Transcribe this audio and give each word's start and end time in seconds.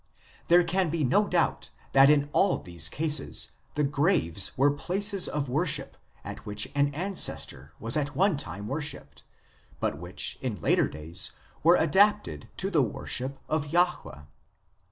There 0.47 0.63
can 0.63 0.89
be 0.89 1.03
no 1.03 1.27
doubt 1.27 1.69
that 1.91 2.09
in 2.09 2.27
all 2.33 2.57
these 2.57 2.89
cases 2.89 3.51
the 3.75 3.83
graves 3.83 4.57
were 4.57 4.71
places 4.71 5.27
of 5.27 5.47
worship 5.47 5.95
at 6.23 6.43
which 6.43 6.71
an 6.73 6.91
ancestor 6.95 7.73
was 7.79 7.95
at 7.95 8.15
one 8.15 8.35
time 8.35 8.67
worshipped, 8.67 9.21
but 9.79 9.99
which 9.99 10.39
in 10.41 10.59
later 10.59 10.87
days 10.87 11.33
were 11.61 11.75
adapted 11.75 12.49
to 12.57 12.71
the 12.71 12.81
worship 12.81 13.37
of 13.47 13.67
Jahwe. 13.67 14.25